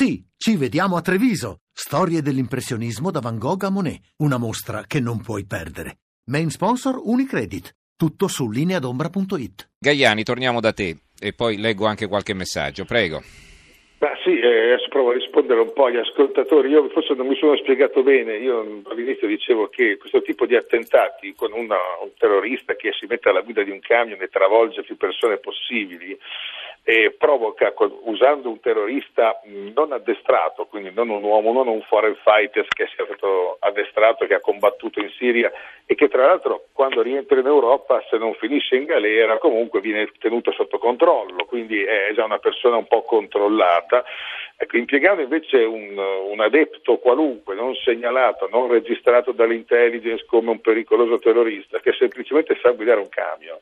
Sì, 0.00 0.22
ci 0.36 0.54
vediamo 0.54 0.94
a 0.94 1.00
Treviso. 1.00 1.56
Storie 1.74 2.22
dell'impressionismo 2.22 3.10
da 3.10 3.18
Van 3.18 3.36
Gogh 3.36 3.64
a 3.64 3.68
Monet. 3.68 3.98
Una 4.18 4.38
mostra 4.38 4.84
che 4.86 5.00
non 5.00 5.20
puoi 5.20 5.44
perdere. 5.44 5.98
Main 6.30 6.50
sponsor 6.50 7.00
Unicredit. 7.02 7.74
Tutto 7.96 8.28
su 8.28 8.48
lineadombra.it. 8.48 9.70
Gaiani, 9.76 10.22
torniamo 10.22 10.60
da 10.60 10.72
te 10.72 10.98
e 11.18 11.32
poi 11.34 11.58
leggo 11.58 11.86
anche 11.86 12.06
qualche 12.06 12.32
messaggio. 12.32 12.84
Prego. 12.84 13.22
Ma 13.98 14.14
sì, 14.22 14.38
eh, 14.38 14.70
adesso 14.70 14.86
provo 14.88 15.10
a 15.10 15.14
rispondere 15.14 15.58
un 15.58 15.72
po' 15.72 15.86
agli 15.86 15.96
ascoltatori. 15.96 16.68
Io 16.68 16.88
forse 16.90 17.14
non 17.14 17.26
mi 17.26 17.34
sono 17.34 17.56
spiegato 17.56 18.04
bene. 18.04 18.36
Io 18.36 18.82
all'inizio 18.84 19.26
dicevo 19.26 19.66
che 19.66 19.96
questo 19.96 20.22
tipo 20.22 20.46
di 20.46 20.54
attentati 20.54 21.34
con 21.34 21.50
una, 21.50 21.74
un 22.00 22.12
terrorista 22.16 22.76
che 22.76 22.92
si 22.92 23.06
mette 23.06 23.30
alla 23.30 23.40
guida 23.40 23.64
di 23.64 23.72
un 23.72 23.80
camion 23.80 24.22
e 24.22 24.28
travolge 24.28 24.82
più 24.82 24.96
persone 24.96 25.38
possibili 25.38 26.16
e 26.88 27.14
provoca, 27.18 27.74
usando 28.04 28.48
un 28.48 28.60
terrorista 28.60 29.38
non 29.74 29.92
addestrato, 29.92 30.64
quindi 30.64 30.90
non 30.90 31.10
un 31.10 31.22
uomo, 31.22 31.52
non 31.52 31.68
un 31.68 31.82
foreign 31.82 32.14
fighter 32.24 32.66
che 32.66 32.88
sia 32.94 33.04
stato 33.04 33.58
addestrato, 33.60 34.24
che 34.24 34.32
ha 34.32 34.40
combattuto 34.40 34.98
in 34.98 35.10
Siria 35.18 35.52
e 35.84 35.94
che 35.94 36.08
tra 36.08 36.24
l'altro 36.24 36.68
quando 36.72 37.02
rientra 37.02 37.38
in 37.38 37.44
Europa, 37.44 38.02
se 38.08 38.16
non 38.16 38.32
finisce 38.36 38.76
in 38.76 38.86
galera, 38.86 39.36
comunque 39.36 39.82
viene 39.82 40.10
tenuto 40.18 40.50
sotto 40.52 40.78
controllo, 40.78 41.44
quindi 41.44 41.82
è 41.82 42.10
già 42.14 42.24
una 42.24 42.38
persona 42.38 42.76
un 42.76 42.86
po' 42.86 43.02
controllata. 43.02 44.02
Ecco, 44.56 44.78
impiegando 44.78 45.20
invece 45.20 45.58
un, 45.58 45.94
un 45.98 46.40
adepto 46.40 46.96
qualunque, 46.96 47.54
non 47.54 47.74
segnalato, 47.74 48.48
non 48.50 48.66
registrato 48.66 49.32
dall'intelligence 49.32 50.24
come 50.24 50.52
un 50.52 50.62
pericoloso 50.62 51.18
terrorista, 51.18 51.80
che 51.80 51.92
semplicemente 51.92 52.58
sa 52.62 52.70
guidare 52.70 53.00
un 53.00 53.10
camion 53.10 53.58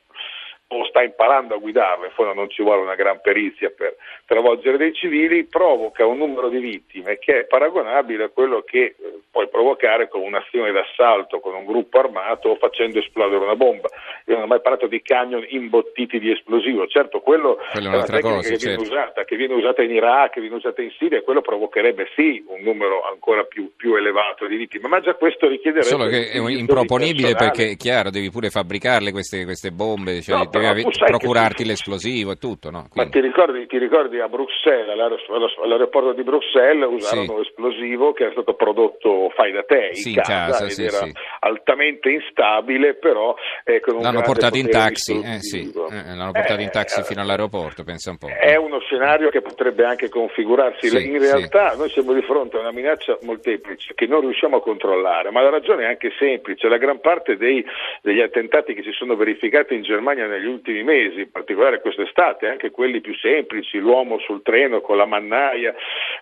o 0.69 0.85
sta 0.87 1.03
imparando 1.03 1.55
a 1.55 1.59
guidarlo, 1.59 2.07
in 2.07 2.11
fondo 2.11 2.35
non 2.35 2.51
ci 2.51 2.63
vuole 2.63 2.83
una 2.83 2.97
gran 2.97 3.21
perizia 3.21 3.71
per 3.71 3.97
travolgere 4.25 4.77
dei 4.77 4.93
civili, 4.93 5.45
provoca 5.45 6.05
un 6.05 6.19
numero 6.19 6.49
di 6.49 6.59
vittime 6.59 7.19
che 7.19 7.41
è 7.41 7.45
paragonabile 7.45 8.25
a 8.25 8.29
quello 8.31 8.63
che 8.63 8.83
eh, 8.83 8.95
puoi 9.31 9.49
provocare 9.49 10.09
con 10.09 10.23
un'azione 10.23 10.73
d'assalto, 10.73 11.39
con 11.39 11.55
un 11.55 11.65
gruppo 11.65 12.01
armato 12.01 12.49
o 12.49 12.57
facendo 12.57 12.99
esplodere 12.99 13.45
una 13.45 13.55
bomba. 13.55 13.89
Io 14.27 14.35
non 14.35 14.45
ho 14.45 14.47
mai 14.47 14.61
parlato 14.61 14.89
di 14.89 15.01
camion 15.03 15.45
imbottiti 15.49 16.19
di 16.19 16.33
esplosivo, 16.33 16.87
certo 16.89 17.21
quello 17.21 17.59
Quella 17.71 17.93
è 17.93 17.95
una 17.95 18.05
tecnica 18.05 18.35
cosa, 18.35 18.49
che, 18.49 18.59
certo. 18.59 18.83
viene 18.83 18.83
usata, 18.83 19.25
che 19.25 19.37
viene 19.37 19.55
usata 19.55 19.83
in 19.83 19.91
Iraq, 19.93 20.33
che 20.33 20.41
viene 20.41 20.57
usata 20.57 20.83
in 20.83 20.91
Siria 20.99 21.23
quello 21.23 21.43
provocherebbe 21.43 22.09
sì 22.17 22.45
un 22.49 22.63
numero 22.63 23.03
ancora 23.09 23.45
più, 23.45 23.71
più 23.77 23.95
elevato 23.95 24.47
di 24.47 24.57
vittime, 24.57 24.89
ma 24.89 24.99
già 24.99 25.15
questo 25.15 25.47
richiederebbe... 25.47 25.87
Solo 25.87 26.09
che 26.09 26.31
è 26.31 26.39
improponibile 26.39 27.35
perché 27.35 27.71
è 27.71 27.77
chiaro, 27.77 28.11
devi 28.11 28.31
pure 28.31 28.51
fabbricarle 28.51 29.13
queste, 29.13 29.45
queste 29.45 29.71
bombe, 29.71 30.21
cioè, 30.23 30.35
No, 30.37 30.49
devi 30.59 30.83
tu 30.83 30.91
procurarti 31.05 31.63
sì. 31.63 31.69
l'esplosivo 31.69 32.31
e 32.33 32.37
tutto, 32.37 32.71
no? 32.71 32.83
Ma 32.83 32.89
Quindi- 32.89 33.11
ti 33.13 33.21
ricordi, 33.21 33.67
ti 33.67 33.79
ricordi 33.79 34.21
a 34.21 34.29
Bruxelles, 34.29 34.89
all'aer- 34.89 35.59
all'aeroporto 35.63 36.13
di 36.13 36.23
Bruxelles, 36.23 36.89
usarono 36.91 37.39
l'esplosivo 37.39 38.13
che 38.13 38.25
era 38.25 38.33
stato 38.33 38.55
prodotto 38.55 39.31
fai 39.35 39.53
da 39.53 39.63
te 39.65 39.89
in 39.93 39.95
Sì, 39.95 40.15
casa, 40.15 40.33
casa, 40.51 40.69
sì, 40.69 40.83
era 40.85 40.97
sì. 40.99 41.13
altamente 41.41 42.11
instabile, 42.11 42.95
però 42.95 43.35
eh, 43.65 43.81
con 43.81 43.97
un 43.97 44.03
L'hanno 44.03 44.23
portato 44.23 44.57
in 44.57 44.69
taxi, 44.71 45.21
eh, 45.23 45.41
sì, 45.41 45.71
eh, 45.71 46.15
l'hanno 46.15 46.33
portato 46.33 46.61
in 46.61 46.69
Eh, 46.69 46.71
taxi 46.71 47.01
eh, 47.01 47.05
fino 47.05 47.21
all'aeroporto, 47.21 47.85
pensa 47.85 48.11
un 48.11 48.19
po'. 48.19 48.29
È 48.29 48.57
uno 48.57 48.81
scenario 48.81 49.31
che 49.31 49.41
potrebbe 49.43 49.85
anche 49.85 50.09
configurarsi. 50.09 50.89
Sì, 50.89 50.97
in 51.11 51.19
sì. 51.21 51.27
realtà 51.27 51.75
noi 51.77 51.89
siamo 51.91 52.13
di 52.13 52.23
fronte 52.23 52.57
a 52.57 52.61
una 52.61 52.73
minaccia 52.73 53.19
molteplice 53.23 53.93
che 53.95 54.07
non 54.07 54.21
riusciamo 54.21 54.57
a 54.57 54.61
controllare, 54.63 55.31
ma 55.31 55.43
la 55.43 55.51
ragione 55.51 55.85
è 55.85 55.87
anche 55.87 56.13
semplice. 56.19 56.69
La 56.69 56.79
gran 56.79 57.01
parte 57.01 57.37
dei- 57.37 57.65
degli 58.03 58.21
attentati 58.21 58.75
che 58.75 58.83
si 58.83 58.93
sono 58.93 59.17
verificati 59.17 59.75
in 59.75 59.83
Germania 59.83 60.27
negli 60.27 60.46
ultimi 60.49 60.83
mesi, 60.83 61.21
in 61.21 61.31
particolare 61.31 61.81
quest'estate, 61.81 62.49
anche 62.49 62.71
quelli 62.71 63.01
più 63.01 63.15
semplici, 63.15 63.79
l'uomo 63.79 64.19
sul 64.19 64.43
treno 64.43 64.81
con 64.81 64.97
la 64.97 65.07
mannaia, 65.07 65.75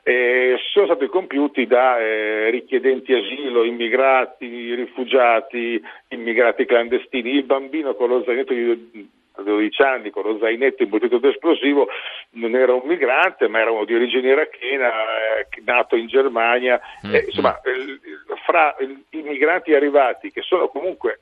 eh, 0.02 0.56
sono 0.72 0.86
stati 0.86 1.06
compiuti 1.06 1.66
da 1.66 1.98
eh, 1.98 2.50
richiedenti 2.50 3.12
asilo, 3.12 3.64
immigrati, 3.64 4.74
rifugiati, 4.74 5.82
immigrati 6.08 6.64
clandestini. 6.64 7.30
Il 7.30 7.44
bambino 7.44 7.94
con 7.94 8.08
lo 8.08 8.22
zainetto 8.24 8.52
di 8.52 9.08
12 9.42 9.82
anni 9.82 10.10
con 10.10 10.22
lo 10.22 10.38
zainetto 10.38 10.84
imbottito 10.84 11.18
d'esplosivo 11.18 11.88
non 12.32 12.54
era 12.54 12.72
un 12.72 12.82
migrante 12.84 13.48
ma 13.48 13.58
era 13.58 13.72
uno 13.72 13.84
di 13.84 13.94
origine 13.94 14.28
irachena 14.28 14.88
eh, 14.88 15.62
nato 15.64 15.96
in 15.96 16.06
Germania 16.06 16.80
Eh, 17.02 17.24
insomma 17.26 17.60
eh, 17.62 17.98
fra 18.44 18.76
i 18.78 19.22
migranti 19.22 19.74
arrivati 19.74 20.30
che 20.30 20.42
sono 20.42 20.68
comunque 20.68 21.18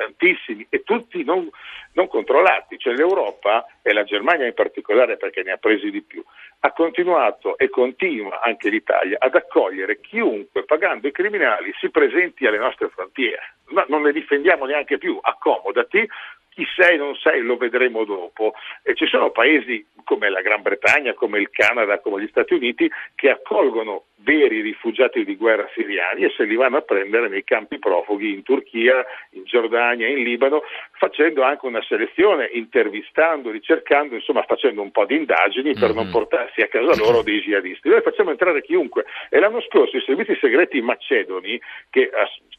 tantissimi 0.00 0.66
e 0.70 0.82
tutti 0.82 1.22
non, 1.24 1.48
non 1.92 2.08
controllati, 2.08 2.78
cioè 2.78 2.94
l'Europa 2.94 3.66
e 3.82 3.92
la 3.92 4.04
Germania 4.04 4.46
in 4.46 4.54
particolare 4.54 5.18
perché 5.18 5.42
ne 5.42 5.52
ha 5.52 5.56
presi 5.58 5.90
di 5.90 6.00
più, 6.00 6.24
ha 6.60 6.72
continuato 6.72 7.58
e 7.58 7.68
continua 7.68 8.40
anche 8.40 8.70
l'Italia 8.70 9.18
ad 9.20 9.34
accogliere 9.34 10.00
chiunque 10.00 10.64
pagando 10.64 11.06
i 11.06 11.12
criminali 11.12 11.72
si 11.78 11.90
presenti 11.90 12.46
alle 12.46 12.58
nostre 12.58 12.88
frontiere. 12.88 13.56
No, 13.70 13.84
non 13.88 14.02
le 14.02 14.12
difendiamo 14.12 14.64
neanche 14.64 14.96
più, 14.98 15.18
accomodati, 15.20 16.08
chi 16.50 16.66
sei 16.76 16.96
non 16.98 17.14
sei 17.16 17.40
lo 17.40 17.56
vedremo 17.56 18.04
dopo. 18.04 18.52
E 18.82 18.94
ci 18.94 19.06
sono 19.06 19.30
paesi 19.30 19.84
come 20.04 20.28
la 20.28 20.40
Gran 20.40 20.62
Bretagna, 20.62 21.14
come 21.14 21.38
il 21.38 21.50
Canada, 21.50 22.00
come 22.00 22.22
gli 22.22 22.28
Stati 22.28 22.54
Uniti 22.54 22.90
che 23.14 23.30
accolgono 23.30 24.04
veri 24.22 24.60
rifugiati 24.60 25.24
di 25.24 25.36
guerra 25.36 25.66
siriani 25.72 26.24
e 26.24 26.32
se 26.36 26.44
li 26.44 26.54
vanno 26.54 26.76
a 26.76 26.82
prendere 26.82 27.28
nei 27.28 27.42
campi 27.42 27.78
profughi 27.78 28.32
in 28.32 28.42
Turchia, 28.42 29.02
in 29.30 29.44
Giordania, 29.44 30.08
in 30.08 30.22
Libano, 30.22 30.62
facendo 30.98 31.42
anche 31.42 31.64
una 31.64 31.82
selezione, 31.82 32.50
intervistando, 32.52 33.50
ricercando, 33.50 34.14
insomma 34.14 34.42
facendo 34.42 34.82
un 34.82 34.90
po' 34.90 35.06
di 35.06 35.16
indagini 35.16 35.72
per 35.74 35.94
non 35.94 36.06
Mhm. 36.06 36.10
portarsi 36.10 36.60
a 36.60 36.68
casa 36.68 36.94
loro 36.96 37.22
dei 37.22 37.40
jihadisti. 37.40 37.88
Noi 37.88 38.02
facciamo 38.02 38.30
entrare 38.30 38.62
chiunque 38.62 39.06
e 39.30 39.38
l'anno 39.38 39.62
scorso 39.62 39.96
i 39.96 40.02
servizi 40.02 40.36
segreti 40.38 40.80
macedoni 40.82 41.58
che 41.88 42.10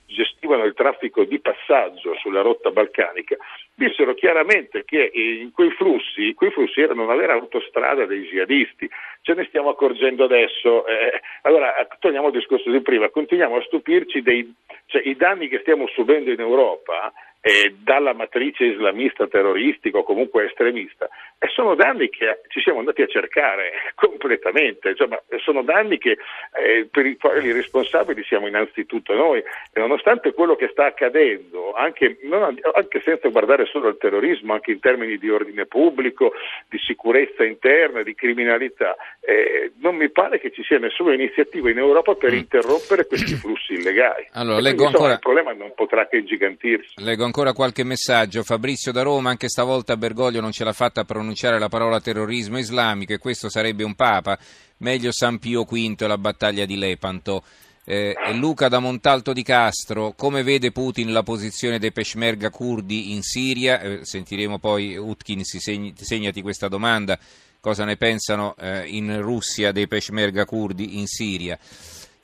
gestivano 0.07 0.63
il 0.63 0.74
traffico 0.74 1.24
di 1.24 1.40
passaggio 1.40 2.16
sulla 2.16 2.41
rotta 2.41 2.72
balcanica 2.72 3.38
dissero 3.81 4.14
chiaramente 4.14 4.84
che 4.86 5.12
in 5.14 5.52
quei 5.52 5.72
flussi, 5.72 6.34
quei 6.36 6.52
flussi 6.52 6.81
erano 6.81 7.03
una 7.03 7.16
vera 7.16 7.34
autostrada 7.34 8.06
dei 8.06 8.22
jihadisti, 8.22 8.88
ce 9.22 9.34
ne 9.34 9.46
stiamo 9.46 9.69
accorgendo 9.69 10.24
adesso. 10.24 10.86
eh, 10.86 11.22
allora, 11.42 11.88
torniamo 12.00 12.28
al 12.28 12.34
discorso 12.34 12.69
di 12.69 12.81
prima, 12.81 13.09
continuiamo 13.09 13.56
a 13.56 13.62
stupirci 13.64 14.22
dei 14.22 14.53
cioè, 14.86 15.02
danni 15.16 15.47
che 15.47 15.59
stiamo 15.59 15.88
subendo 15.88 16.31
in 16.31 16.40
Europa 16.40 17.12
eh, 17.41 17.75
dalla 17.79 18.13
matrice 18.13 18.66
islamista 18.66 19.28
terroristica 19.28 19.97
o 19.97 20.03
comunque 20.03 20.46
estremista, 20.46 21.09
e 21.40 21.47
sono 21.47 21.74
danni 21.74 22.09
che 22.09 22.41
ci 22.50 22.62
siamo 22.62 22.79
andati 22.79 23.02
a 23.02 23.07
cercare 23.07 23.72
completamente, 23.96 24.90
insomma, 24.90 25.19
sono 25.44 25.63
danni 25.63 25.97
che, 25.97 26.18
eh, 26.53 26.88
per 26.90 27.06
i 27.06 27.18
quali 27.18 27.47
i 27.47 27.51
responsabili 27.51 28.24
siamo 28.24 28.47
innanzitutto 28.47 29.13
noi, 29.13 29.40
e 29.40 29.80
nonostante 29.80 30.34
quello 30.34 30.56
che 30.56 30.69
sta 30.72 30.85
accadendo, 30.85 31.74
anche, 31.74 32.19
non- 32.24 32.59
anche 32.74 33.01
senza 33.03 33.30
guardare 33.30 33.66
solo 33.66 33.88
al 33.88 33.97
terrorismo, 33.97 34.53
anche 34.53 34.72
in 34.72 34.80
termini 34.80 35.18
di 35.18 35.30
ordine 35.30 35.66
pubblico, 35.66 36.34
di 36.69 36.78
sicurezza 36.78 37.44
interna, 37.44 38.03
di 38.03 38.13
criminalità, 38.13 38.96
eh, 39.22 39.72
non 39.81 39.96
mi 39.96 40.09
pare 40.09 40.40
che 40.40 40.51
ci 40.51 40.63
sia 40.63 40.78
nessuna 40.78 41.13
iniziativa 41.13 41.69
in 41.72 41.78
Europa 41.80 42.13
per 42.16 42.31
Mm. 42.31 42.38
interrompere 42.38 43.07
questi 43.07 43.34
flussi 43.34 43.74
illegali. 43.74 44.28
Allora, 44.34 44.59
leggo 44.59 44.85
ancora- 44.85 45.13
il 45.13 45.19
problema 45.19 45.53
non 45.53 45.74
potrà 45.74 46.07
che 46.07 46.18
ingigantirsi. 46.18 46.94
Leggo 47.03 47.24
ancora 47.31 47.53
qualche 47.53 47.86
messaggio. 47.86 48.44
Fabrizio 48.44 48.92
da 48.92 49.03
Roma, 49.03 49.30
anche 49.30 49.47
stavolta 49.47 49.96
Bergoglio 49.96 50.42
non 50.42 50.52
ce 50.52 50.66
l'ha 50.66 50.74
fatta 50.74 51.02
a 51.02 51.06
pronunciare 51.06 51.59
la 51.59 51.69
parola 51.69 52.02
terrorismo 52.02 52.58
islamico 52.58 53.14
e 53.14 53.19
questo 53.19 53.50
sarebbe 53.50 53.84
un 53.84 53.96
papa. 53.96 54.38
Meglio 54.80 55.14
San 55.14 55.40
Pio 55.40 55.64
V 55.64 55.96
e 55.97 56.08
la 56.08 56.18
battaglia 56.18 56.66
di 56.66 56.75
Lepanto. 56.75 57.44
Eh, 57.86 58.14
Luca 58.34 58.68
da 58.68 58.80
Montalto 58.80 59.31
di 59.31 59.44
Castro, 59.44 60.14
come 60.16 60.44
vede 60.44 60.72
Putin 60.72 61.14
la 61.14 61.24
posizione 61.24 61.80
dei 61.80 61.94
peshmerga 61.94 62.50
kurdi 62.50 63.14
in 63.14 63.22
Siria? 63.22 63.80
Eh, 63.80 64.00
sentiremo 64.03 64.59
poi 64.59 64.98
Utkin, 64.98 65.44
segni- 65.46 65.94
segnati 65.96 66.42
questa 66.42 66.68
domanda, 66.68 67.18
cosa 67.62 67.86
ne 67.86 67.96
pensano 67.96 68.56
eh, 68.58 68.88
in 68.88 69.22
Russia 69.22 69.72
dei 69.72 69.88
peshmerga 69.88 70.44
kurdi 70.44 71.00
in 71.00 71.08
Siria? 71.08 71.57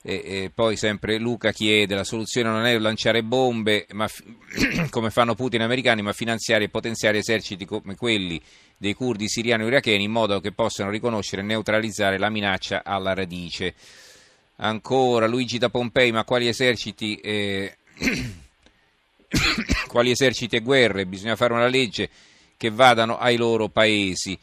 E, 0.00 0.14
e 0.24 0.50
poi 0.54 0.76
sempre 0.76 1.18
Luca 1.18 1.50
chiede 1.50 1.96
la 1.96 2.04
soluzione 2.04 2.48
non 2.48 2.64
è 2.66 2.78
lanciare 2.78 3.24
bombe 3.24 3.86
fi- 4.06 4.36
come 4.90 5.10
fanno 5.10 5.34
Putin 5.34 5.62
e 5.62 5.64
americani 5.64 6.02
ma 6.02 6.12
finanziare 6.12 6.64
e 6.64 6.68
potenziare 6.68 7.18
eserciti 7.18 7.64
come 7.64 7.96
quelli 7.96 8.40
dei 8.76 8.94
curdi 8.94 9.28
siriani 9.28 9.64
o 9.64 9.66
iracheni 9.66 10.04
in 10.04 10.12
modo 10.12 10.38
che 10.40 10.52
possano 10.52 10.90
riconoscere 10.90 11.42
e 11.42 11.44
neutralizzare 11.44 12.16
la 12.16 12.30
minaccia 12.30 12.84
alla 12.84 13.12
radice. 13.12 13.74
Ancora 14.60 15.26
Luigi 15.26 15.58
da 15.58 15.68
Pompei 15.68 16.12
ma 16.12 16.24
quali 16.24 16.46
eserciti 16.46 17.16
eh, 17.16 17.76
quali 19.88 20.10
eserciti 20.10 20.56
e 20.56 20.60
guerre? 20.60 21.06
Bisogna 21.06 21.34
fare 21.34 21.52
una 21.52 21.66
legge 21.66 22.08
che 22.56 22.70
vadano 22.70 23.18
ai 23.18 23.36
loro 23.36 23.68
paesi 23.68 24.38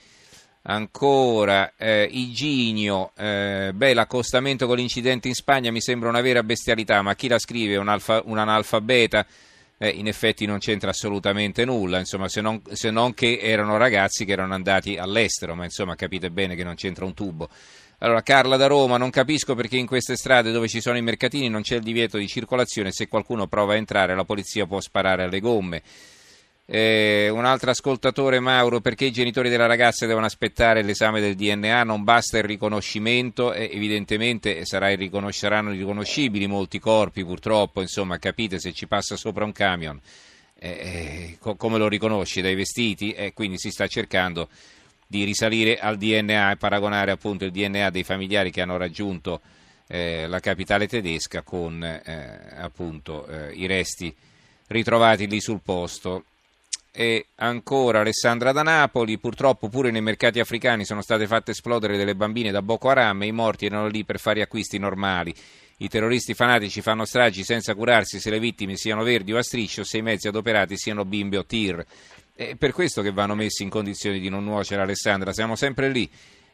Ancora, 0.68 1.74
eh, 1.78 2.08
Iginio, 2.10 3.12
eh, 3.16 3.72
beh, 3.72 3.94
l'accostamento 3.94 4.66
con 4.66 4.78
l'incidente 4.78 5.28
in 5.28 5.36
Spagna 5.36 5.72
mi 5.72 5.80
sembra 5.80 6.10
una 6.10 6.22
vera 6.22 6.42
bestialità, 6.42 7.04
ma 7.04 7.14
chi 7.14 7.28
la 7.28 7.38
scrive 7.38 7.78
un, 7.78 7.88
alfa- 7.88 8.24
un 8.26 8.40
analfabeta? 8.40 9.28
Eh, 9.78 9.90
in 9.90 10.08
effetti 10.08 10.48
non 10.48 10.58
c'entra 10.58 10.90
assolutamente 10.90 11.66
nulla, 11.66 12.00
insomma, 12.00 12.28
se 12.30 12.42
non, 12.42 12.62
se 12.72 12.90
non 12.90 13.14
che 13.14 13.38
erano 13.40 13.78
ragazzi 13.78 14.26
che 14.26 14.32
erano 14.32 14.56
andati 14.56 14.98
all'estero, 14.98 15.54
ma 15.54 15.66
insomma 15.66 15.94
capite 15.96 16.32
bene 16.32 16.56
che 16.56 16.64
non 16.64 16.74
c'entra 16.74 17.06
un 17.06 17.14
tubo. 17.14 17.48
Allora, 18.00 18.24
Carla 18.24 18.58
da 18.58 18.66
Roma, 18.66 18.98
non 18.98 19.12
capisco 19.12 19.54
perché 19.54 19.78
in 19.78 19.86
queste 19.86 20.16
strade 20.16 20.52
dove 20.52 20.68
ci 20.68 20.82
sono 20.82 20.98
i 20.98 21.02
mercatini 21.04 21.48
non 21.48 21.62
c'è 21.62 21.76
il 21.76 21.84
divieto 21.84 22.18
di 22.18 22.28
circolazione, 22.28 22.92
se 22.92 23.08
qualcuno 23.08 23.46
prova 23.46 23.74
a 23.74 23.78
entrare 23.78 24.16
la 24.16 24.24
polizia 24.24 24.66
può 24.66 24.82
sparare 24.82 25.26
alle 25.26 25.40
gomme. 25.40 25.84
Eh, 26.68 27.30
un 27.30 27.46
altro 27.46 27.70
ascoltatore, 27.70 28.40
Mauro, 28.40 28.82
perché 28.82 29.06
i 29.06 29.12
genitori 29.12 29.50
della 29.50 29.68
ragazza 29.68 30.08
devono 30.08 30.26
aspettare 30.26 30.82
l'esame 30.82 31.22
del 31.22 31.36
DNA? 31.36 31.84
Non 31.84 32.04
basta 32.04 32.40
il 32.40 32.44
riconoscimento, 32.44 33.54
eh, 33.54 33.70
evidentemente 33.72 34.64
riconos- 34.96 35.38
saranno 35.38 35.70
riconoscibili 35.70 36.48
molti 36.48 36.80
corpi, 36.80 37.24
purtroppo, 37.24 37.82
insomma, 37.82 38.18
capite 38.18 38.60
se 38.60 38.74
ci 38.74 38.88
passa 38.88 39.16
sopra 39.16 39.46
un 39.46 39.52
camion, 39.52 40.02
eh, 40.58 40.70
eh 40.70 41.38
co- 41.40 41.56
come 41.56 41.78
lo 41.78 41.88
riconosci 41.88 42.42
dai 42.42 42.56
vestiti? 42.56 43.12
Eh, 43.12 43.34
quindi 43.34 43.60
si 43.60 43.70
sta 43.70 43.86
cercando 43.86 44.50
di 45.06 45.24
risalire 45.24 45.78
al 45.78 45.98
DNA 45.98 46.52
e 46.52 46.56
paragonare 46.58 47.12
appunto 47.12 47.46
il 47.46 47.52
DNA 47.52 47.92
dei 47.92 48.04
familiari 48.04 48.50
che 48.50 48.62
hanno 48.62 48.78
raggiunto 48.78 49.42
eh, 49.88 50.26
la 50.26 50.40
capitale 50.40 50.88
tedesca 50.88 51.44
con 51.44 51.84
appunto 52.58 53.28
i 53.54 53.68
resti 53.68 54.14
ritrovati 54.68 55.28
lì 55.28 55.40
sul 55.40 55.62
posto. 55.64 56.24
E 56.98 57.28
ancora 57.36 58.00
Alessandra 58.00 58.54
da 58.54 58.64
Napoli, 58.64 59.18
purtroppo 59.18 59.68
pure 59.68 59.92
nei 59.92 60.02
mercati 60.02 60.40
africani 60.40 60.86
sono 60.86 61.02
state 61.02 61.28
fatte 61.28 61.52
esplodere 61.52 61.98
delle 61.98 62.16
bambine 62.16 62.52
da 62.52 62.62
Boko 62.62 62.88
Haram 62.88 63.22
e 63.22 63.26
i 63.26 63.34
morti 63.34 63.66
erano 63.66 63.88
lì 63.88 64.06
per 64.06 64.18
fare 64.18 64.42
acquisti 64.42 64.78
normali. 64.78 65.36
I 65.80 65.90
terroristi 65.90 66.34
fanatici 66.34 66.80
fanno 66.80 67.04
stragi 67.04 67.44
senza 67.44 67.76
curarsi 67.76 68.22
se 68.22 68.30
le 68.30 68.40
vittime 68.40 68.78
siano 68.78 69.04
verdi 69.04 69.34
o 69.34 69.38
a 69.38 69.44
striscio, 69.44 69.84
se 69.84 69.98
i 69.98 70.02
mezzi 70.02 70.30
adoperati 70.30 70.78
siano 70.78 71.04
bimbe 71.04 71.38
o 71.38 71.46
tir. 71.46 71.86
È 72.34 72.56
per 72.56 72.72
questo 72.72 73.02
che 73.02 73.12
vanno 73.12 73.36
messi 73.36 73.64
in 73.64 73.70
condizioni 73.70 74.18
di 74.18 74.30
non 74.30 74.46
nuocere 74.46 74.82
Alessandra, 74.82 75.34
siamo 75.34 75.58
sempre 75.58 75.90
lì. 75.90 76.10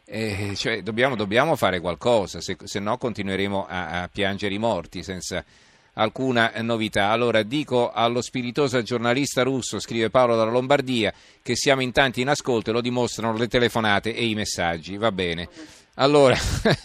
Eh, 0.06 0.54
cioè, 0.56 0.82
dobbiamo, 0.82 1.16
dobbiamo, 1.16 1.56
fare 1.56 1.80
qualcosa, 1.80 2.42
se, 2.42 2.58
se 2.64 2.80
no 2.80 2.98
continueremo 2.98 3.68
a, 3.68 4.02
a 4.02 4.10
piangere 4.12 4.56
i 4.56 4.58
morti 4.58 5.04
senza 5.04 5.46
alcuna 5.94 6.52
novità. 6.62 7.10
Allora 7.10 7.44
dico 7.44 7.92
allo 7.92 8.22
spiritoso 8.22 8.82
giornalista 8.82 9.44
russo, 9.44 9.80
scrive 9.80 10.10
Paolo 10.10 10.36
dalla 10.36 10.52
Lombardia, 10.52 11.14
che 11.42 11.56
siamo 11.56 11.82
in 11.82 11.92
tanti 11.92 12.22
in 12.22 12.30
ascolto 12.30 12.70
e 12.70 12.74
lo 12.74 12.82
dimostrano 12.82 13.36
le 13.38 13.48
telefonate 13.48 14.14
e 14.14 14.26
i 14.26 14.36
messaggi. 14.36 14.98
Va 14.98 15.12
bene. 15.12 15.50
Allora, 15.96 16.38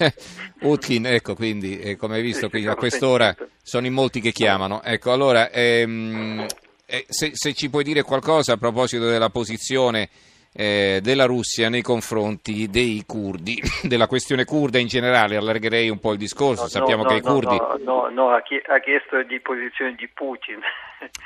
Utkin, 0.63 1.07
ecco, 1.07 1.35
quindi 1.35 1.79
eh, 1.79 1.97
come 1.97 2.17
hai 2.17 2.23
visto 2.23 2.49
qui 2.49 2.67
a 2.67 2.75
quest'ora 2.75 3.35
sono 3.63 3.87
in 3.87 3.93
molti 3.93 4.21
che 4.21 4.33
chiamano. 4.33 4.83
Ecco, 4.83 5.13
allora, 5.13 5.51
ehm, 5.51 6.45
eh, 6.85 7.07
se, 7.09 7.31
se, 7.33 7.55
ci 7.55 7.71
puoi 7.71 7.85
dire 7.85 8.03
qualcosa 8.03 8.55
a 8.55 8.57
proposito 8.57 9.07
della 9.07 9.31
posizione 9.31 10.09
eh, 10.57 11.01
della 11.03 11.27
Russia 11.27 11.69
nei 11.69 11.83
confronti 11.83 12.69
dei 12.69 13.05
curdi, 13.07 13.61
della 13.85 14.07
questione 14.07 14.45
kurda 14.45 14.79
in 14.79 14.87
generale, 14.87 15.37
allargherei 15.37 15.91
un 15.91 15.99
po' 15.99 16.13
il 16.13 16.19
discorso, 16.19 16.63
no, 16.63 16.69
sappiamo 16.69 17.03
no, 17.03 17.09
che 17.09 17.17
i 17.17 17.21
curdi... 17.21 17.57
No, 17.57 17.79
no, 17.83 18.09
no, 18.09 18.31
ha 18.31 18.43
chiesto 18.43 19.23
di 19.23 19.41
posizione 19.41 19.95
di 19.95 20.09
Putin. 20.09 20.61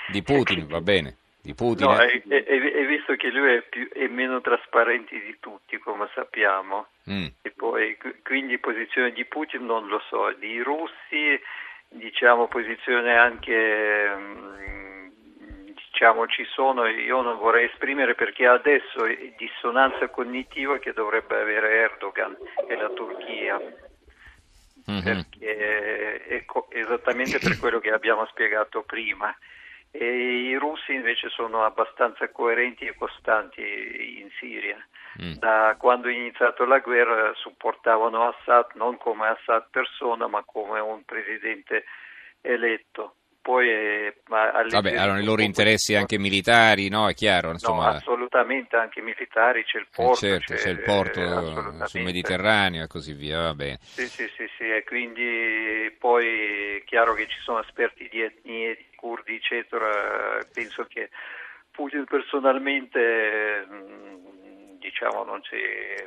Di 0.09 0.23
Putin, 0.23 0.67
va 0.67 0.81
bene. 0.81 1.17
Di 1.43 1.55
Putin, 1.55 1.87
no, 1.87 1.97
è, 1.97 2.21
è, 2.29 2.45
è, 2.45 2.87
visto 2.87 3.15
che 3.15 3.31
lui 3.31 3.55
è, 3.55 3.63
più, 3.63 3.89
è, 3.89 4.07
meno 4.09 4.43
trasparente 4.43 5.19
di 5.19 5.37
tutti, 5.41 5.79
come 5.79 6.07
sappiamo, 6.13 6.89
mm. 7.11 7.27
e 7.41 7.51
poi 7.57 7.97
quindi 8.23 8.59
posizione 8.59 9.13
di 9.13 9.25
Putin 9.25 9.65
non 9.65 9.87
lo 9.87 10.03
so, 10.11 10.35
di 10.39 10.61
russi 10.61 11.41
diciamo 11.93 12.47
posizione 12.47 13.17
anche 13.17 14.15
mm, 14.17 14.90
diciamo 16.01 16.27
ci 16.29 16.47
sono, 16.47 16.87
io 16.87 17.21
non 17.21 17.37
vorrei 17.37 17.67
esprimere 17.67 18.15
perché 18.15 18.47
adesso 18.47 19.05
è 19.05 19.35
dissonanza 19.37 20.09
cognitiva 20.09 20.79
che 20.79 20.95
dovrebbe 20.95 21.39
avere 21.39 21.73
Erdogan 21.73 22.35
e 22.67 22.75
la 22.75 22.89
Turchia. 22.89 23.61
Mm-hmm. 24.91 25.03
Perché 25.03 26.25
è 26.25 26.45
esattamente 26.71 27.39
per 27.39 27.59
quello 27.59 27.81
che 27.81 27.93
abbiamo 27.93 28.25
spiegato 28.31 28.83
prima. 28.83 29.37
E 29.91 30.07
I 30.07 30.55
russi 30.57 30.95
invece 30.95 31.29
sono 31.29 31.65
abbastanza 31.65 32.31
coerenti 32.31 32.87
e 32.87 32.95
costanti 32.95 33.61
in 33.61 34.31
Siria. 34.39 34.79
Mm. 35.23 35.35
Da 35.35 35.77
quando 35.79 36.09
è 36.09 36.13
iniziata 36.13 36.65
la 36.65 36.79
guerra 36.79 37.35
supportavano 37.35 38.27
Assad 38.27 38.71
non 38.75 38.97
come 38.97 39.27
Assad 39.27 39.67
persona 39.71 40.29
ma 40.29 40.43
come 40.47 40.81
un 40.81 41.05
presidente 41.05 41.85
eletto 42.41 43.17
poi 43.43 43.69
eh, 43.69 44.15
Vabbè, 44.27 44.97
hanno 44.97 45.19
i 45.19 45.25
loro 45.25 45.43
interessi 45.43 45.95
anche 45.95 46.19
militari, 46.19 46.89
no? 46.89 47.09
È 47.09 47.15
chiaro, 47.15 47.51
insomma. 47.51 47.91
No, 47.91 47.97
assolutamente, 47.97 48.77
anche 48.77 49.01
militari, 49.01 49.65
c'è 49.65 49.79
il 49.79 49.87
eh, 49.87 49.95
porto. 49.95 50.27
Eh 50.27 50.29
certo, 50.29 50.55
c'è, 50.55 50.61
c'è, 50.61 50.69
il 50.71 50.83
porto 50.83 51.87
sul 51.87 52.03
Mediterraneo 52.03 52.85
e 52.85 52.87
così 52.87 53.13
via, 53.15 53.43
va 53.43 53.55
bene. 53.55 53.79
Sì, 53.81 54.07
sì, 54.07 54.29
sì, 54.37 54.49
sì, 54.57 54.65
e 54.65 54.85
quindi 54.85 55.95
poi 55.99 56.77
è 56.77 56.85
chiaro 56.85 57.15
che 57.15 57.27
ci 57.29 57.41
sono 57.41 57.61
esperti 57.61 58.09
di 58.11 58.21
etnie, 58.21 58.77
di 58.77 58.87
curdi, 58.95 59.37
eccetera, 59.37 60.45
penso 60.53 60.85
che 60.85 61.11
Putin 61.71 62.05
personalmente, 62.05 63.67
mm, 63.69 64.79
diciamo, 64.79 65.25
non 65.25 65.41
c'è 65.41 66.05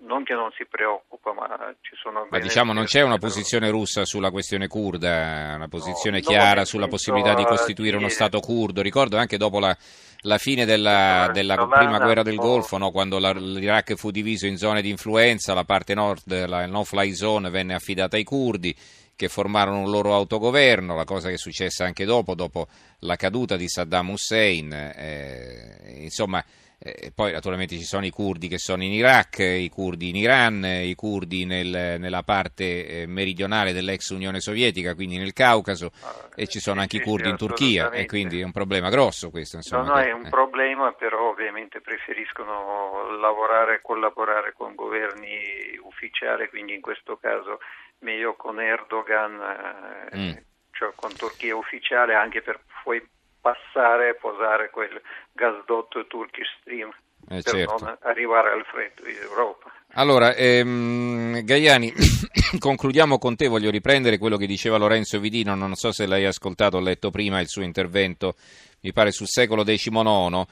non 0.00 0.22
che 0.24 0.34
non 0.34 0.50
si 0.56 0.64
preoccupa, 0.66 1.32
ma 1.32 1.74
ci 1.80 1.94
sono... 2.00 2.26
Ma 2.30 2.38
diciamo 2.38 2.72
non 2.72 2.84
c'è 2.84 3.02
una 3.02 3.18
posizione 3.18 3.70
russa 3.70 4.04
sulla 4.04 4.30
questione 4.30 4.66
kurda, 4.66 5.54
una 5.56 5.68
posizione 5.68 6.20
no, 6.20 6.28
chiara 6.28 6.64
sulla 6.64 6.88
possibilità 6.88 7.34
di 7.34 7.44
costituire 7.44 7.96
uno 7.96 8.08
Stato 8.08 8.40
kurdo. 8.40 8.82
Ricordo 8.82 9.16
anche 9.16 9.36
dopo 9.36 9.58
la, 9.58 9.76
la 10.22 10.38
fine 10.38 10.64
della, 10.64 11.30
della 11.32 11.66
prima 11.66 11.98
guerra 11.98 12.22
del 12.22 12.36
Golfo, 12.36 12.78
no, 12.78 12.90
quando 12.90 13.18
la, 13.18 13.32
l'Iraq 13.32 13.94
fu 13.94 14.10
diviso 14.10 14.46
in 14.46 14.56
zone 14.56 14.82
di 14.82 14.90
influenza, 14.90 15.54
la 15.54 15.64
parte 15.64 15.94
nord, 15.94 16.46
la 16.46 16.66
no-fly 16.66 17.12
zone, 17.14 17.50
venne 17.50 17.74
affidata 17.74 18.16
ai 18.16 18.24
kurdi 18.24 18.74
che 19.16 19.28
formarono 19.28 19.80
un 19.80 19.90
loro 19.90 20.14
autogoverno, 20.14 20.94
la 20.94 21.04
cosa 21.04 21.26
che 21.26 21.34
è 21.34 21.38
successa 21.38 21.84
anche 21.84 22.04
dopo, 22.04 22.36
dopo 22.36 22.68
la 23.00 23.16
caduta 23.16 23.56
di 23.56 23.68
Saddam 23.68 24.10
Hussein. 24.10 24.72
Eh, 24.72 26.02
insomma, 26.02 26.42
eh, 26.80 27.10
poi 27.12 27.32
naturalmente 27.32 27.76
ci 27.76 27.82
sono 27.82 28.06
i 28.06 28.10
curdi 28.10 28.46
che 28.46 28.58
sono 28.58 28.84
in 28.84 28.92
Iraq, 28.92 29.38
i 29.38 29.68
curdi 29.68 30.10
in 30.10 30.16
Iran, 30.16 30.64
i 30.64 30.94
curdi 30.94 31.44
nel, 31.44 31.96
nella 31.98 32.22
parte 32.22 32.86
eh, 33.02 33.06
meridionale 33.06 33.72
dell'ex 33.72 34.10
Unione 34.10 34.38
Sovietica, 34.38 34.94
quindi 34.94 35.18
nel 35.18 35.32
Caucaso, 35.32 35.90
ah, 36.02 36.28
e 36.36 36.46
ci 36.46 36.60
sono 36.60 36.76
sì, 36.76 36.82
anche 36.82 36.96
i 36.98 37.00
curdi 37.00 37.24
sì, 37.24 37.30
in 37.30 37.36
Turchia, 37.36 37.90
e 37.90 38.06
quindi 38.06 38.40
è 38.40 38.44
un 38.44 38.52
problema 38.52 38.90
grosso 38.90 39.30
questo. 39.30 39.56
Insomma, 39.56 39.82
no, 39.82 39.94
no, 39.94 40.00
è 40.00 40.12
un 40.12 40.26
eh. 40.26 40.28
problema, 40.28 40.92
però 40.92 41.30
ovviamente 41.30 41.80
preferiscono 41.80 43.18
lavorare 43.18 43.76
e 43.76 43.80
collaborare 43.82 44.52
con 44.56 44.76
governi 44.76 45.76
ufficiali, 45.82 46.48
quindi 46.48 46.74
in 46.74 46.80
questo 46.80 47.16
caso 47.16 47.58
meglio 48.00 48.36
con 48.36 48.60
Erdogan, 48.60 50.08
eh, 50.12 50.16
mm. 50.16 50.32
cioè 50.70 50.92
con 50.94 51.12
Turchia 51.16 51.56
ufficiale, 51.56 52.14
anche 52.14 52.40
per 52.40 52.60
poi 52.84 53.04
passare 53.40 54.10
e 54.10 54.14
posare 54.14 54.70
quel 54.70 55.00
gasdotto 55.32 56.06
Turkish 56.06 56.58
Stream 56.60 56.90
eh, 57.28 57.42
per 57.42 57.42
certo. 57.42 57.76
non 57.84 57.98
arrivare 58.02 58.52
al 58.52 58.64
freddo 58.64 59.08
in 59.08 59.16
Europa. 59.20 59.72
Allora, 59.92 60.34
ehm, 60.34 61.44
Gaiani, 61.44 61.92
concludiamo 62.58 63.18
con 63.18 63.36
te, 63.36 63.48
voglio 63.48 63.70
riprendere 63.70 64.18
quello 64.18 64.36
che 64.36 64.46
diceva 64.46 64.76
Lorenzo 64.76 65.18
Vidino, 65.18 65.54
non 65.54 65.74
so 65.74 65.92
se 65.92 66.06
l'hai 66.06 66.24
ascoltato, 66.24 66.76
ho 66.76 66.80
letto 66.80 67.10
prima 67.10 67.40
il 67.40 67.48
suo 67.48 67.62
intervento, 67.62 68.34
mi 68.80 68.92
pare 68.92 69.10
sul 69.10 69.26
secolo 69.28 69.64
XIX, 69.64 70.46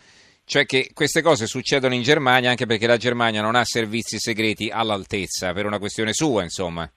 cioè 0.44 0.64
che 0.64 0.90
queste 0.94 1.22
cose 1.22 1.46
succedono 1.46 1.94
in 1.94 2.02
Germania 2.02 2.50
anche 2.50 2.66
perché 2.66 2.86
la 2.86 2.96
Germania 2.96 3.42
non 3.42 3.56
ha 3.56 3.64
servizi 3.64 4.18
segreti 4.18 4.70
all'altezza, 4.70 5.52
per 5.52 5.66
una 5.66 5.78
questione 5.78 6.12
sua, 6.12 6.42
insomma. 6.42 6.90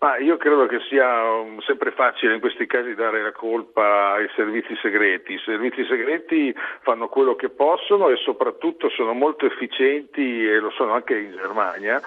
Ma 0.00 0.16
io 0.18 0.36
credo 0.36 0.66
che 0.66 0.78
sia 0.88 1.24
um, 1.24 1.58
sempre 1.60 1.90
facile 1.90 2.34
in 2.34 2.40
questi 2.40 2.66
casi 2.66 2.94
dare 2.94 3.20
la 3.20 3.32
colpa 3.32 4.12
ai 4.12 4.28
servizi 4.36 4.76
segreti. 4.80 5.32
I 5.32 5.42
servizi 5.44 5.84
segreti 5.86 6.54
fanno 6.82 7.08
quello 7.08 7.34
che 7.34 7.48
possono 7.48 8.08
e 8.08 8.16
soprattutto 8.16 8.88
sono 8.90 9.12
molto 9.12 9.44
efficienti 9.46 10.46
e 10.46 10.58
lo 10.60 10.70
sono 10.70 10.92
anche 10.92 11.18
in 11.18 11.32
Germania 11.32 12.00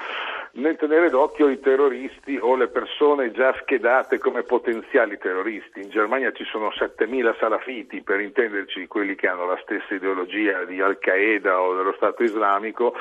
nel 0.53 0.75
tenere 0.75 1.10
d'occhio 1.10 1.48
i 1.48 1.60
terroristi 1.60 2.38
o 2.39 2.55
le 2.55 2.67
persone 2.67 3.31
già 3.31 3.55
schedate 3.62 4.17
come 4.17 4.43
potenziali 4.43 5.17
terroristi. 5.17 5.81
In 5.81 5.89
Germania 5.89 6.31
ci 6.34 6.43
sono 6.43 6.70
7.000 6.70 7.38
salafiti, 7.38 8.01
per 8.01 8.20
intenderci 8.20 8.88
quelli 8.88 9.15
che 9.15 9.27
hanno 9.27 9.46
la 9.46 9.60
stessa 9.62 9.93
ideologia 9.93 10.65
di 10.65 10.81
Al-Qaeda 10.81 11.62
o 11.62 11.75
dello 11.75 11.93
Stato 11.93 12.24
islamico, 12.24 12.93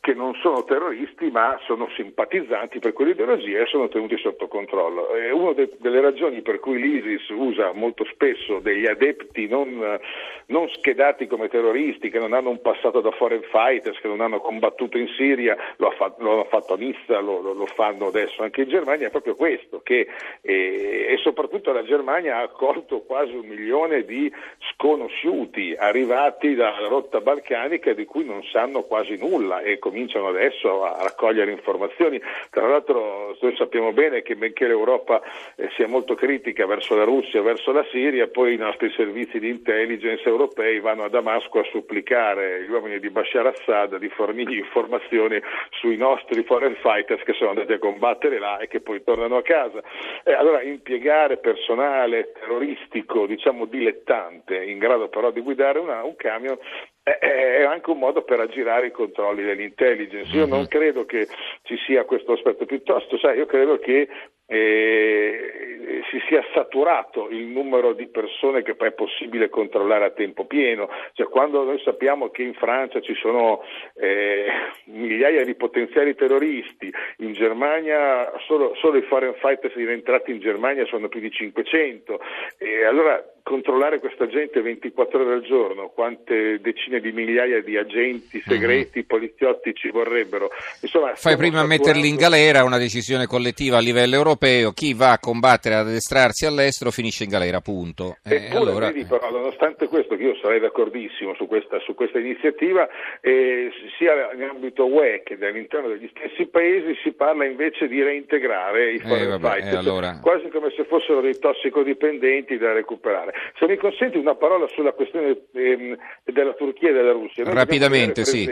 che 0.00 0.14
non 0.14 0.34
sono 0.34 0.64
terroristi 0.64 1.30
ma 1.30 1.58
sono 1.64 1.88
simpatizzanti 1.94 2.80
per 2.80 2.92
quell'ideologia 2.92 3.60
e 3.60 3.66
sono 3.66 3.88
tenuti 3.88 4.18
sotto 4.18 4.48
controllo. 4.48 5.14
È 5.14 5.30
una 5.30 5.52
de- 5.52 5.76
delle 5.78 6.00
ragioni 6.00 6.42
per 6.42 6.58
cui 6.58 6.80
l'ISIS 6.80 7.28
usa 7.30 7.72
molto 7.72 8.04
spesso 8.04 8.58
degli 8.58 8.86
adepti 8.86 9.46
non, 9.46 9.98
non 10.46 10.68
schedati 10.70 11.26
come 11.26 11.48
terroristi, 11.48 12.10
che 12.10 12.18
non 12.18 12.32
hanno 12.32 12.50
un 12.50 12.60
passato 12.60 13.00
da 13.00 13.10
foreign 13.12 13.42
fighters, 13.50 13.98
che 14.00 14.08
non 14.08 14.20
hanno 14.20 14.40
combattuto 14.40 14.98
in 14.98 15.08
Siria, 15.16 15.56
lo, 15.76 15.88
ha 15.88 15.92
fatto, 15.92 16.22
lo 16.22 16.32
hanno 16.32 16.44
fatto 16.44 16.76
in 16.78 16.94
Nizza 16.96 17.20
lo, 17.20 17.40
lo, 17.40 17.52
lo, 17.52 17.66
fanno 17.66 18.06
adesso 18.06 18.42
anche 18.42 18.62
in 18.62 18.68
Germania, 18.68 19.08
è 19.08 19.10
proprio 19.10 19.34
questo, 19.34 19.80
che, 19.82 20.08
eh, 20.40 21.06
e 21.10 21.16
soprattutto 21.18 21.72
la 21.72 21.84
Germania 21.84 22.38
ha 22.38 22.42
accolto 22.42 23.00
quasi 23.00 23.34
un 23.34 23.46
milione 23.46 24.04
di 24.04 24.32
sconosciuti 24.72 25.74
arrivati 25.78 26.54
dalla 26.54 26.88
rotta 26.88 27.20
balcanica 27.20 27.92
di 27.92 28.04
cui 28.04 28.24
non 28.24 28.42
sanno 28.44 28.82
quasi 28.82 29.16
nulla 29.16 29.60
e 29.60 29.78
cominciano 29.78 30.28
adesso 30.28 30.84
a 30.84 31.02
raccogliere 31.02 31.50
informazioni. 31.50 32.20
Tra 32.50 32.66
l'altro 32.66 33.36
noi 33.40 33.56
sappiamo 33.56 33.92
bene 33.92 34.22
che 34.22 34.36
benché 34.36 34.66
l'Europa 34.66 35.20
eh, 35.56 35.68
sia 35.76 35.88
molto 35.88 36.14
critica 36.14 36.66
verso 36.66 36.94
la 36.94 37.04
Russia, 37.04 37.42
verso 37.42 37.72
la 37.72 37.84
Siria, 37.90 38.26
poi 38.28 38.54
i 38.54 38.56
nostri 38.56 38.90
servizi 38.96 39.38
di 39.38 39.48
intelligence 39.48 40.26
europei 40.26 40.80
vanno 40.80 41.04
a 41.04 41.08
Damasco 41.08 41.60
a 41.60 41.64
supplicare 41.70 42.62
gli 42.62 42.70
uomini 42.70 42.98
di 42.98 43.10
Bashar 43.10 43.46
Assad 43.46 43.98
di 43.98 44.08
fornirgli 44.08 44.58
informazioni 44.58 45.40
sui 45.70 45.96
nostri 45.96 46.42
foreign 46.42 46.74
fighters 46.86 47.22
che 47.24 47.32
sono 47.32 47.50
andati 47.50 47.72
a 47.72 47.78
combattere 47.80 48.38
là 48.38 48.58
e 48.58 48.68
che 48.68 48.80
poi 48.80 49.02
tornano 49.02 49.38
a 49.38 49.42
casa. 49.42 49.82
Eh, 50.22 50.32
allora 50.32 50.62
impiegare 50.62 51.38
personale 51.38 52.30
terroristico, 52.38 53.26
diciamo 53.26 53.64
dilettante, 53.64 54.62
in 54.62 54.78
grado 54.78 55.08
però 55.08 55.32
di 55.32 55.40
guidare 55.40 55.80
una, 55.80 56.04
un 56.04 56.14
camion 56.14 56.56
è 57.02 57.62
anche 57.62 57.90
un 57.90 57.98
modo 57.98 58.22
per 58.22 58.40
aggirare 58.40 58.88
i 58.88 58.90
controlli 58.90 59.44
dell'intelligence. 59.44 60.36
Io 60.36 60.46
non 60.46 60.60
mhm. 60.60 60.66
credo 60.66 61.04
che 61.04 61.28
ci 61.62 61.76
sia 61.86 62.04
questo 62.04 62.32
aspetto, 62.32 62.66
piuttosto, 62.66 63.16
sai, 63.18 63.36
io 63.38 63.46
credo 63.46 63.78
che 63.78 64.08
eh, 64.46 66.02
si 66.10 66.20
sia 66.28 66.42
saturato 66.54 67.28
il 67.30 67.46
numero 67.46 67.92
di 67.92 68.06
persone 68.06 68.62
che 68.62 68.74
poi 68.74 68.88
è 68.88 68.92
possibile 68.92 69.48
controllare 69.48 70.04
a 70.04 70.10
tempo 70.10 70.44
pieno. 70.44 70.88
Cioè, 71.12 71.26
quando 71.28 71.64
noi 71.64 71.80
sappiamo 71.84 72.30
che 72.30 72.42
in 72.42 72.54
Francia 72.54 73.00
ci 73.00 73.14
sono 73.14 73.62
eh, 73.94 74.46
migliaia 74.84 75.44
di 75.44 75.54
potenziali 75.54 76.14
terroristi, 76.14 76.92
in 77.18 77.32
Germania 77.32 78.32
solo, 78.46 78.74
solo 78.76 78.98
i 78.98 79.02
foreign 79.02 79.34
fighters 79.34 79.74
rientrati 79.74 80.30
in 80.30 80.40
Germania 80.40 80.86
sono 80.86 81.08
più 81.08 81.20
di 81.20 81.30
500, 81.30 82.20
e 82.58 82.84
allora 82.84 83.22
controllare 83.46 84.00
questa 84.00 84.26
gente 84.26 84.60
24 84.60 85.22
ore 85.22 85.34
al 85.34 85.42
giorno, 85.42 85.92
quante 85.94 86.58
decine 86.60 86.98
di 86.98 87.12
migliaia 87.12 87.62
di 87.62 87.76
agenti 87.76 88.42
segreti, 88.44 88.98
mm-hmm. 88.98 89.06
poliziotti 89.06 89.72
ci 89.72 89.88
vorrebbero. 89.90 90.50
Insomma, 90.82 91.14
Fai 91.14 91.36
prima 91.36 91.60
a 91.60 91.64
metterli 91.64 92.08
in 92.08 92.16
galera, 92.16 92.64
una 92.64 92.76
decisione 92.76 93.26
collettiva 93.26 93.76
a 93.76 93.80
livello 93.80 94.16
europeo, 94.16 94.72
chi 94.72 94.94
va 94.94 95.12
a 95.12 95.20
combattere, 95.20 95.76
ad 95.76 95.86
addestrarsi 95.86 96.44
all'estero 96.44 96.90
finisce 96.90 97.22
in 97.22 97.30
galera, 97.30 97.60
punto. 97.60 98.16
Eh, 98.24 98.50
allora... 98.50 98.90
vedi, 98.90 99.04
però, 99.04 99.30
nonostante 99.30 99.86
questo, 99.86 100.16
che 100.16 100.24
io 100.24 100.36
sarei 100.42 100.58
d'accordissimo 100.58 101.34
su 101.36 101.46
questa, 101.46 101.78
su 101.78 101.94
questa 101.94 102.18
iniziativa, 102.18 102.88
eh, 103.20 103.70
sia 103.96 104.32
in 104.34 104.42
ambito 104.42 104.86
UE 104.86 105.22
che 105.24 105.38
all'interno 105.40 105.86
degli 105.86 106.10
stessi 106.10 106.46
paesi 106.46 106.98
si 107.00 107.12
parla 107.12 107.44
invece 107.44 107.86
di 107.86 108.02
reintegrare 108.02 108.94
i 108.94 108.98
foreign 108.98 109.34
eh, 109.34 109.38
vabbè, 109.38 109.60
fighters, 109.60 109.86
allora... 109.86 110.18
quasi 110.20 110.48
come 110.48 110.72
se 110.74 110.82
fossero 110.82 111.20
dei 111.20 111.38
tossicodipendenti 111.38 112.58
da 112.58 112.72
recuperare. 112.72 113.34
Se 113.58 113.66
mi 113.66 113.76
consenti 113.76 114.16
una 114.16 114.34
parola 114.34 114.66
sulla 114.68 114.92
questione 114.92 115.36
ehm, 115.52 115.96
della 116.24 116.54
Turchia 116.54 116.90
e 116.90 116.92
della 116.92 117.12
Russia. 117.12 117.44
Rapidamente, 117.44 118.24
sì. 118.24 118.44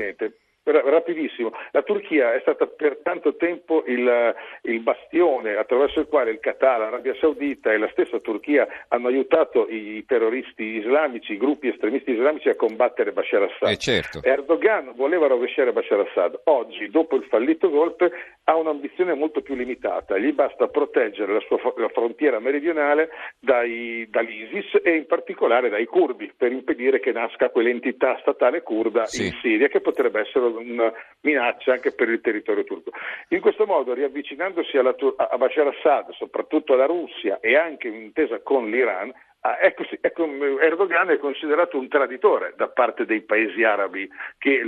Rapidissimo, 0.65 1.53
la 1.73 1.83
Turchia 1.83 2.33
è 2.33 2.41
stata 2.41 2.67
per 2.67 3.01
tanto 3.03 3.37
tempo 3.37 3.85
il, 3.87 4.35
il, 4.63 4.81
bastione 4.81 5.57
attraverso 5.57 6.01
il 6.01 6.07
quale 6.07 6.31
il 6.31 6.41
Qatar, 6.41 6.79
l'Arabia 6.79 7.15
Saudita 7.21 7.71
e 7.71 7.77
la 7.77 7.89
stessa 7.91 8.19
Turchia 8.21 8.67
hanno 8.89 9.09
aiutato 9.09 9.69
i 9.69 10.05
terroristi 10.07 10.79
islamici, 10.79 11.35
i 11.35 11.37
gruppi 11.37 11.69
estremisti 11.69 12.13
islamici 12.13 12.49
a 12.49 12.57
combattere 12.57 13.13
Bashar 13.13 13.43
Assad. 13.43 13.69
Eh 13.69 13.77
certo. 13.77 14.23
Erdogan 14.23 14.93
voleva 14.95 15.27
rovesciare 15.27 15.73
Bashar 15.73 16.01
Assad, 16.01 16.41
oggi 16.45 16.89
dopo 16.89 17.17
il 17.17 17.25
fallito 17.25 17.69
golpe 17.69 18.11
ha 18.45 18.57
un'ambizione 18.57 19.13
molto 19.13 19.43
più 19.43 19.55
limitata, 19.55 20.17
gli 20.17 20.33
basta 20.33 20.69
proteggere 20.69 21.33
la 21.35 21.41
sua 21.41 21.59
la 21.77 21.89
frontiera 21.89 22.39
meridionale 22.39 23.11
dai, 23.39 24.07
dall'ISIS 24.11 24.81
e 24.83 24.97
in 24.97 25.07
particolare 25.07 25.69
dai 25.69 25.87
curdi 25.87 26.33
per 26.37 26.53
impedire 26.53 27.01
che 27.01 27.13
nasca 27.13 27.51
quell'entità 27.51 28.19
statale 28.21 28.63
kurda 28.63 29.07
sì. 29.07 29.27
in 29.27 29.33
Siria 29.41 29.69
che 29.69 29.81
potrebbe 29.81 30.21
essere 30.21 30.47
una 30.59 30.93
minaccia 31.21 31.73
anche 31.73 31.93
per 31.93 32.09
il 32.09 32.21
territorio 32.21 32.65
turco. 32.65 32.91
In 33.29 33.41
questo 33.41 33.67
modo, 33.67 33.95
riavvicinandosi 33.95 34.77
alla, 34.77 34.95
a 35.17 35.37
Bashar 35.37 35.69
Assad, 35.69 36.11
soprattutto 36.13 36.75
alla 36.75 36.87
Russia 36.87 37.41
e 37.41 37.57
anche 37.57 37.89
in 37.89 37.95
intesa 37.95 38.41
con 38.41 38.71
l'Iran, 38.71 39.13
ecco, 39.61 39.85
ecco, 40.01 40.27
Erdogan 40.59 41.11
è 41.11 41.19
considerato 41.19 41.79
un 41.79 41.89
traditore 41.89 42.55
da 42.57 42.69
parte 42.69 43.05
dei 43.05 43.21
paesi 43.21 43.63
arabi 43.63 44.09
che 44.39 44.63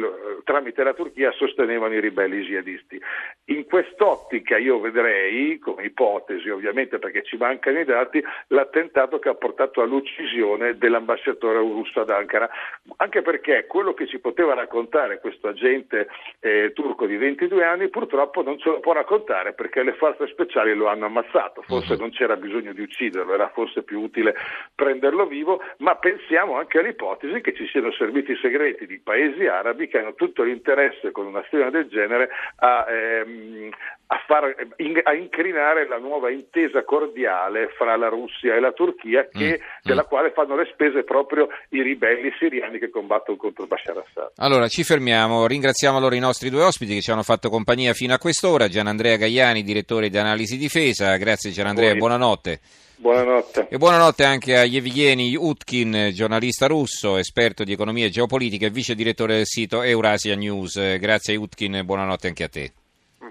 tramite 0.45 0.85
la 0.85 0.93
Turchia 0.93 1.33
sostenevano 1.33 1.95
i 1.95 2.01
ribelli 2.01 2.43
jihadisti. 2.43 3.01
In 3.47 3.65
quest'ottica 3.65 4.59
io 4.59 4.79
vedrei, 4.79 5.59
come 5.59 5.85
ipotesi 5.85 6.51
ovviamente 6.51 6.99
perché 6.99 7.23
ci 7.23 7.39
mancano 7.39 7.81
i 7.81 7.85
dati, 7.85 8.23
l'attentato 8.49 9.19
che 9.19 9.31
ha 9.31 9.35
portato 9.35 9.81
all'uccisione 9.81 10.77
dell'ambasciatore 10.77 11.57
russo 11.59 12.01
ad 12.01 12.11
Ankara, 12.11 12.49
anche 12.97 13.23
perché 13.23 13.67
quello 13.67 13.95
che 13.95 14.07
ci 14.07 14.19
poteva 14.19 14.53
raccontare 14.53 15.21
questo 15.21 15.49
agente 15.49 16.09
eh, 16.41 16.73
turco 16.75 17.07
di 17.07 17.17
22 17.17 17.65
anni 17.65 17.89
purtroppo 17.89 18.43
non 18.43 18.59
ce 18.59 18.69
lo 18.69 18.81
può 18.81 18.93
raccontare 18.93 19.55
perché 19.55 19.83
le 19.83 19.95
forze 19.95 20.27
speciali 20.27 20.75
lo 20.75 20.89
hanno 20.89 21.07
ammazzato, 21.07 21.63
forse 21.63 21.95
uh-huh. 21.95 22.01
non 22.01 22.11
c'era 22.11 22.37
bisogno 22.37 22.75
di 22.75 22.83
ucciderlo, 22.83 23.33
era 23.33 23.49
forse 23.49 23.83
più 23.83 24.01
utile 24.01 24.35
prenderlo 24.75 25.27
vivo, 25.27 25.61
ma 25.79 25.95
pensiamo 25.97 26.59
anche 26.59 26.79
all'ipotesi 26.79 27.41
che 27.41 27.55
ci 27.55 27.67
siano 27.69 27.93
servizi 27.93 28.37
segreti 28.41 28.87
di 28.87 28.99
paesi 28.99 29.47
arabi 29.47 29.89
che 29.89 29.99
hanno 29.99 30.15
tutto 30.15 30.43
l'interesse 30.43 31.11
con 31.11 31.27
un'azione 31.27 31.71
del 31.71 31.89
genere 31.89 32.29
a, 32.57 32.87
ehm, 32.89 33.71
a, 34.09 34.23
far, 34.27 34.55
a 35.03 35.13
incrinare 35.15 35.89
la 35.89 35.99
nuova 35.99 36.31
intesa 36.31 36.85
cordiale 36.85 37.69
fra 37.77 37.97
la 37.97 38.09
Russia 38.09 38.55
e 38.55 38.61
la 38.61 38.73
Turchia 38.73 39.29
che, 39.29 39.61
mm, 39.61 39.81
della 39.83 40.03
mm. 40.03 40.09
quale 40.09 40.31
fanno 40.33 40.57
le 40.57 40.69
spese 40.73 41.03
proprio 41.03 41.49
i 41.71 41.83
ribelli 41.83 42.33
siriani 42.39 42.79
che 42.79 42.91
combattono 42.91 43.37
contro 43.37 43.67
Bashar 43.67 43.99
Assad. 43.99 44.33
Allora 44.37 44.69
ci 44.69 44.85
fermiamo, 44.85 45.47
ringraziamo 45.47 45.97
allora 45.97 46.15
i 46.15 46.21
nostri 46.21 46.51
due 46.51 46.63
ospiti 46.63 46.95
che 46.95 47.01
ci 47.01 47.11
hanno 47.11 47.23
fatto 47.23 47.49
compagnia 47.49 47.93
fino 47.93 48.15
a 48.15 48.19
quest'ora, 48.19 48.69
Gianandrea 48.69 49.17
Gaiani, 49.17 49.63
direttore 49.63 50.09
di 50.09 50.19
analisi 50.19 50.57
difesa, 50.57 51.17
grazie 51.17 51.51
Gianandrea 51.51 51.91
e 51.91 51.97
buonanotte. 51.97 52.61
Buonanotte. 52.99 53.67
E 53.69 53.77
buonanotte 53.77 54.25
anche 54.25 54.57
a 54.57 54.65
Yevgeny 54.65 55.37
Utkin, 55.37 56.11
giornalista 56.15 56.67
russo, 56.67 57.19
esperto 57.19 57.63
di 57.63 57.73
economia 57.73 58.07
e 58.07 58.11
geopolitica 58.11 58.67
e 58.67 58.71
vice 58.71 58.95
direttore 58.95 59.37
del 59.37 59.47
sito 59.47 59.83
Eurasia 59.83 60.35
News. 60.35 60.77
Grazie 60.99 61.37
Utkin 61.37 61.83
buonanotte 61.85 62.29
anche 62.29 62.45
a 62.45 62.49
te. 62.49 62.73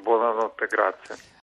Buonanotte, 0.04 0.68
grazie. 0.68 1.34